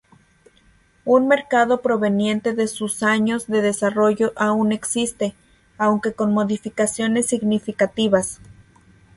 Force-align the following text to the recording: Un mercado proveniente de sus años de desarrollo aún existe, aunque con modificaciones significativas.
Un 1.05 1.27
mercado 1.27 1.83
proveniente 1.83 2.53
de 2.55 2.67
sus 2.67 3.03
años 3.03 3.45
de 3.45 3.61
desarrollo 3.61 4.33
aún 4.35 4.71
existe, 4.71 5.35
aunque 5.77 6.11
con 6.11 6.33
modificaciones 6.33 7.27
significativas. 7.27 8.39